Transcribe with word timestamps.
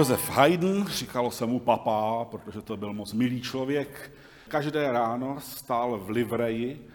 Josef 0.00 0.30
Haydn, 0.30 0.82
říkalo 0.88 1.30
se 1.30 1.46
mu 1.46 1.60
papá, 1.60 2.24
protože 2.24 2.62
to 2.62 2.76
byl 2.76 2.92
moc 2.92 3.12
milý 3.12 3.40
člověk, 3.40 4.12
každé 4.48 4.92
ráno 4.92 5.40
stál 5.40 5.98
v 5.98 6.10
livreji 6.10 6.88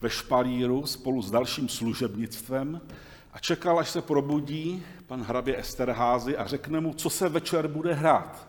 ve 0.00 0.10
špalíru 0.10 0.86
spolu 0.86 1.22
s 1.22 1.30
dalším 1.30 1.68
služebnictvem 1.68 2.80
a 3.32 3.38
čekal, 3.38 3.78
až 3.78 3.90
se 3.90 4.02
probudí 4.02 4.82
pan 5.06 5.22
hrabě 5.22 5.58
Esterházy 5.58 6.36
a 6.36 6.46
řekne 6.46 6.80
mu, 6.80 6.94
co 6.94 7.10
se 7.10 7.28
večer 7.28 7.68
bude 7.68 7.94
hrát. 7.94 8.48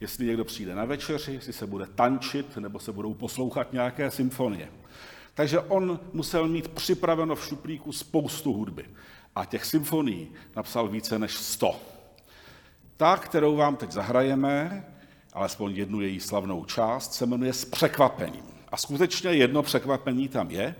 Jestli 0.00 0.26
někdo 0.26 0.44
přijde 0.44 0.74
na 0.74 0.84
večeři, 0.84 1.32
jestli 1.32 1.52
se 1.52 1.66
bude 1.66 1.86
tančit, 1.86 2.56
nebo 2.56 2.78
se 2.78 2.92
budou 2.92 3.14
poslouchat 3.14 3.72
nějaké 3.72 4.10
symfonie. 4.10 4.68
Takže 5.34 5.60
on 5.60 6.00
musel 6.12 6.48
mít 6.48 6.68
připraveno 6.68 7.34
v 7.34 7.46
šuplíku 7.46 7.92
spoustu 7.92 8.52
hudby. 8.52 8.84
A 9.36 9.44
těch 9.44 9.64
symfonií 9.64 10.28
napsal 10.56 10.88
více 10.88 11.18
než 11.18 11.32
sto. 11.32 11.93
Ta, 12.96 13.16
kterou 13.16 13.56
vám 13.56 13.76
teď 13.76 13.90
zahrajeme, 13.90 14.84
alespoň 15.32 15.72
jednu 15.72 16.00
její 16.00 16.20
slavnou 16.20 16.64
část, 16.64 17.14
se 17.14 17.26
jmenuje 17.26 17.52
S 17.52 17.64
překvapením. 17.64 18.44
A 18.68 18.76
skutečně 18.76 19.30
jedno 19.30 19.62
překvapení 19.62 20.28
tam 20.28 20.50
je. 20.50 20.74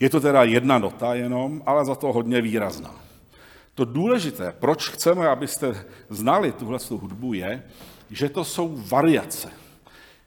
Je 0.00 0.10
to 0.10 0.20
teda 0.20 0.42
jedna 0.42 0.78
nota 0.78 1.14
jenom, 1.14 1.62
ale 1.66 1.84
za 1.84 1.94
to 1.94 2.12
hodně 2.12 2.40
výrazná. 2.40 2.94
To 3.74 3.84
důležité, 3.84 4.54
proč 4.58 4.88
chceme, 4.88 5.28
abyste 5.28 5.84
znali 6.08 6.52
tuhle 6.52 6.78
hudbu, 6.90 7.34
je, 7.34 7.62
že 8.10 8.28
to 8.28 8.44
jsou 8.44 8.76
variace. 8.76 9.50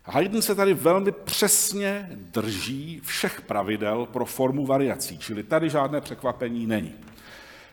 Haydn 0.03 0.39
se 0.39 0.55
tady 0.55 0.73
velmi 0.73 1.11
přesně 1.11 2.09
drží 2.11 3.01
všech 3.03 3.41
pravidel 3.41 4.05
pro 4.05 4.25
formu 4.25 4.65
variací, 4.65 5.17
čili 5.17 5.43
tady 5.43 5.69
žádné 5.69 6.01
překvapení 6.01 6.67
není. 6.67 6.93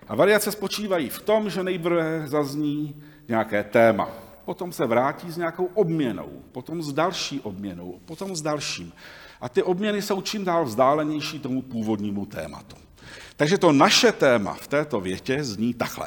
A 0.09 0.15
variace 0.15 0.53
spočívají 0.53 1.09
v 1.09 1.23
tom, 1.23 1.51
že 1.51 1.63
nejprve 1.63 2.29
zazní 2.29 3.03
nějaké 3.29 3.65
téma, 3.65 4.09
potom 4.45 4.73
se 4.73 4.87
vrátí 4.87 5.31
s 5.31 5.37
nějakou 5.37 5.65
obměnou, 5.65 6.43
potom 6.53 6.83
s 6.83 6.93
další 6.93 7.41
obměnou, 7.41 8.01
potom 8.05 8.37
s 8.37 8.43
dalším. 8.43 8.93
A 9.41 9.49
ty 9.49 9.63
obměny 9.63 10.03
jsou 10.03 10.23
čím 10.23 10.45
dál 10.45 10.65
vzdálenější 10.65 11.39
tomu 11.39 11.63
původnímu 11.63 12.27
tématu. 12.27 12.77
Takže 13.37 13.59
to 13.59 13.73
naše 13.73 14.13
téma 14.13 14.55
v 14.55 14.67
této 14.67 15.01
větě 15.01 15.45
zní 15.45 15.75
takhle. 15.75 16.07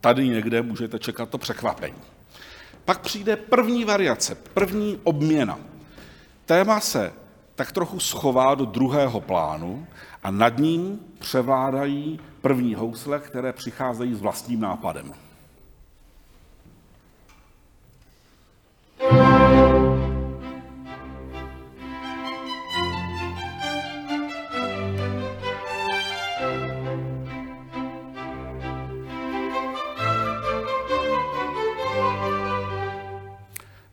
Tady 0.00 0.28
někde 0.28 0.62
můžete 0.62 0.98
čekat 0.98 1.28
to 1.28 1.38
překvapení. 1.38 1.96
Pak 2.84 3.00
přijde 3.00 3.36
první 3.36 3.84
variace, 3.84 4.34
první 4.34 5.00
obměna. 5.04 5.58
Téma 6.46 6.80
se 6.80 7.12
tak 7.54 7.72
trochu 7.72 8.00
schová 8.00 8.54
do 8.54 8.64
druhého 8.64 9.20
plánu 9.20 9.86
a 10.22 10.30
nad 10.30 10.58
ním 10.58 11.00
převládají 11.18 12.20
první 12.40 12.74
housle, 12.74 13.18
které 13.18 13.52
přicházejí 13.52 14.14
s 14.14 14.20
vlastním 14.20 14.60
nápadem. 14.60 15.12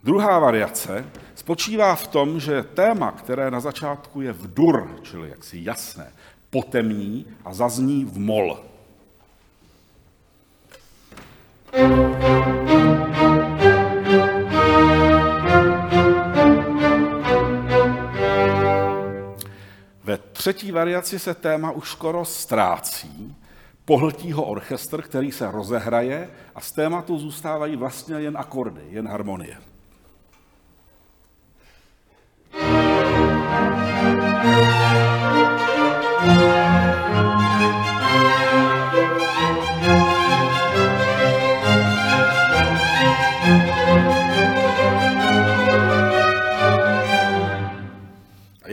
Druhá 0.07 0.39
variace 0.39 1.05
spočívá 1.35 1.95
v 1.95 2.07
tom, 2.07 2.39
že 2.39 2.63
téma, 2.63 3.11
které 3.11 3.51
na 3.51 3.59
začátku 3.59 4.21
je 4.21 4.33
v 4.33 4.53
dur, 4.53 4.99
čili 5.03 5.29
jaksi 5.29 5.59
jasné, 5.63 6.11
potemní 6.49 7.25
a 7.45 7.53
zazní 7.53 8.05
v 8.05 8.17
mol. 8.17 8.59
Ve 20.03 20.17
třetí 20.17 20.71
variaci 20.71 21.19
se 21.19 21.33
téma 21.33 21.71
už 21.71 21.91
skoro 21.91 22.25
ztrácí, 22.25 23.35
pohltí 23.85 24.31
ho 24.31 24.43
orchestr, 24.43 25.01
který 25.01 25.31
se 25.31 25.51
rozehraje 25.51 26.29
a 26.55 26.61
z 26.61 26.71
tématu 26.71 27.19
zůstávají 27.19 27.75
vlastně 27.75 28.15
jen 28.15 28.37
akordy, 28.37 28.81
jen 28.89 29.07
harmonie. 29.07 29.57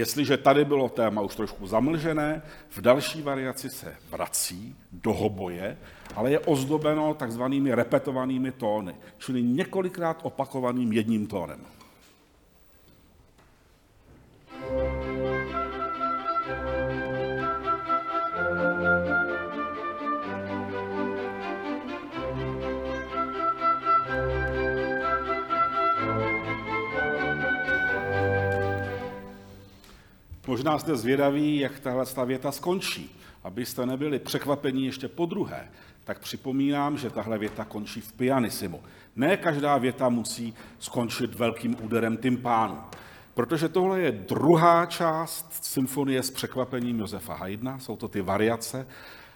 Jestliže 0.04 0.36
tady 0.36 0.64
bylo 0.64 0.88
téma 0.88 1.22
už 1.22 1.36
trošku 1.36 1.66
zamlžené, 1.66 2.42
v 2.70 2.80
další 2.80 3.22
variaci 3.22 3.70
se 3.70 3.97
vrací 4.10 4.76
do 4.92 5.12
hoboje, 5.12 5.76
ale 6.14 6.30
je 6.30 6.38
ozdobeno 6.38 7.14
takzvanými 7.14 7.74
repetovanými 7.74 8.53
tóny, 8.53 8.94
čili 9.19 9.42
několikrát 9.42 10.20
opakovaným 10.22 10.92
jedním 10.92 11.26
tónem. 11.26 11.60
Možná 30.64 30.78
jste 30.78 30.97
zvědaví, 30.97 31.58
jak 31.58 31.80
tahle 31.80 32.04
věta 32.25 32.52
skončí. 32.52 33.16
Abyste 33.44 33.86
nebyli 33.86 34.19
překvapení 34.19 34.86
ještě 34.86 35.08
po 35.08 35.26
druhé, 35.26 35.69
tak 36.04 36.19
připomínám, 36.19 36.98
že 36.98 37.10
tahle 37.10 37.38
věta 37.38 37.64
končí 37.64 38.00
v 38.00 38.12
pianisimu. 38.12 38.82
Ne 39.16 39.36
každá 39.36 39.78
věta 39.78 40.08
musí 40.08 40.54
skončit 40.78 41.34
velkým 41.34 41.76
úderem 41.82 42.16
tympánu, 42.16 42.78
protože 43.34 43.69
tohle 43.69 44.00
je 44.00 44.12
druhá 44.12 44.86
část 44.86 45.64
symfonie 45.64 46.22
s 46.22 46.30
překvapením 46.30 47.00
Josefa 47.00 47.34
Haydna, 47.34 47.78
jsou 47.78 47.97
to 47.97 48.08
ty 48.08 48.20
variace, 48.20 48.86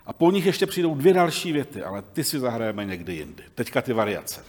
a 0.06 0.12
po 0.12 0.31
nich 0.31 0.47
ještě 0.47 0.67
přijdou 0.67 0.94
dvě 0.94 1.12
další 1.12 1.53
věty, 1.53 1.83
ale 1.83 2.03
ty 2.03 2.25
si 2.25 2.38
zahrajeme 2.38 2.84
někdy 2.84 3.15
jindy. 3.15 3.43
Teďka 3.55 3.83
ty 3.83 3.93
variace. 3.93 4.44